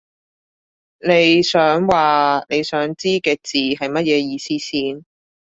[1.07, 5.05] 你想話你想知嘅字係乜嘢意思先